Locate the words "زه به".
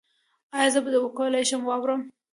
0.73-0.91